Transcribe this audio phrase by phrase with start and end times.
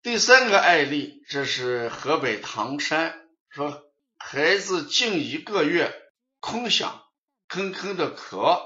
[0.00, 3.82] 第三个案例，这是河北唐山，说
[4.16, 5.92] 孩子近一个月
[6.38, 7.02] 空想，
[7.48, 8.62] 吭吭的咳，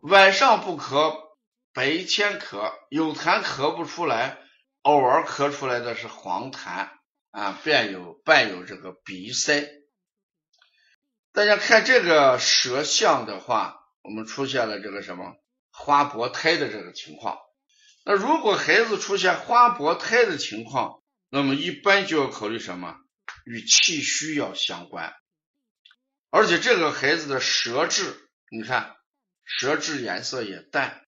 [0.00, 1.14] 晚上不咳，
[1.72, 4.36] 白天咳，有痰咳不出来，
[4.82, 6.90] 偶尔咳出来的是黄痰
[7.30, 9.64] 啊，伴有伴有这个鼻塞。
[11.32, 15.36] 大家看这个舌象的话，我们出现了这个什么
[15.70, 17.38] 花薄胎的这个情况。
[18.08, 22.96] 那如果孩子出现花薄胎的情况，那么一般就要考虑什么？
[23.44, 25.12] 与气虚要相关。
[26.30, 28.96] 而且这个孩子的舌质，你看
[29.44, 31.04] 舌质颜色也淡，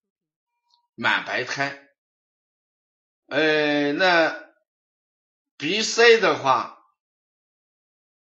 [0.93, 1.87] 满白苔。
[3.25, 4.39] 呃，那
[5.57, 6.77] 鼻塞的话，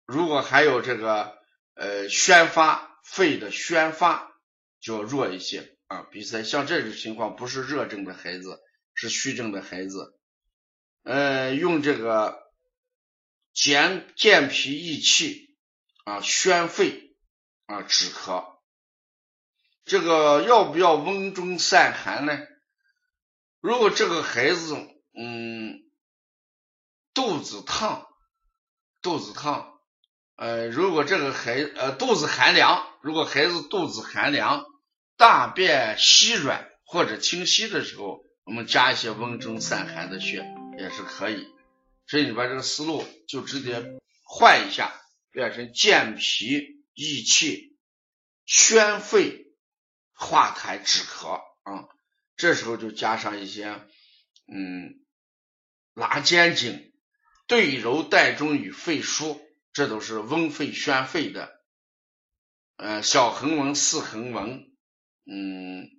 [0.04, 1.38] 如果还有这个
[1.72, 4.38] 呃宣发，肺的宣发
[4.80, 6.02] 就要弱一些啊。
[6.10, 8.60] 鼻塞像这种情况不是热症的孩子。
[8.96, 10.18] 是虚症的孩子，
[11.02, 12.50] 呃，用这个
[13.52, 15.54] 健健脾益气
[16.04, 17.14] 啊，宣肺
[17.66, 18.56] 啊，止咳。
[19.84, 22.38] 这个要不要温中散寒呢？
[23.60, 24.74] 如果这个孩子
[25.14, 25.82] 嗯
[27.12, 28.08] 肚子烫，
[29.02, 29.78] 肚子烫，
[30.36, 34.64] 呃，如果这个孩呃肚子寒凉，如果孩子肚子寒凉，
[35.18, 38.24] 大便稀软或者清稀的时候。
[38.46, 40.46] 我们加一些温中散寒的穴
[40.78, 41.48] 也是可以，
[42.06, 44.94] 所以你把这个思路就直接换一下，
[45.32, 47.76] 变成健脾益气、
[48.44, 49.48] 宣肺
[50.12, 51.88] 化痰止咳啊。
[52.36, 53.84] 这时候就加上一些
[54.46, 55.04] 嗯
[55.92, 56.92] 拉肩颈、
[57.48, 59.40] 对揉带中与肺腧，
[59.72, 61.60] 这都是温肺宣肺的。
[62.76, 64.70] 呃，小横纹、四横纹，
[65.24, 65.90] 嗯，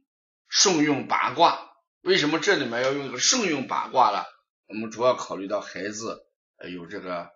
[0.47, 1.73] 顺用八卦。
[2.01, 4.23] 为什么这里面要用一个圣用八卦呢？
[4.67, 6.25] 我们主要考虑到孩子
[6.71, 7.29] 有这个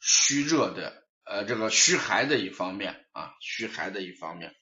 [0.00, 4.54] 虚热的，呃，这个虚寒的一方面啊，虚寒的一方面。